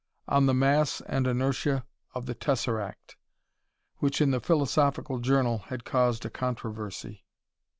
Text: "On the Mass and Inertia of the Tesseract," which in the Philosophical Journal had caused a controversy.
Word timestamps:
"On 0.27 0.47
the 0.47 0.55
Mass 0.55 1.01
and 1.01 1.27
Inertia 1.27 1.85
of 2.15 2.25
the 2.25 2.33
Tesseract," 2.33 3.17
which 3.97 4.19
in 4.19 4.31
the 4.31 4.39
Philosophical 4.39 5.19
Journal 5.19 5.59
had 5.69 5.85
caused 5.85 6.25
a 6.25 6.29
controversy. 6.31 7.23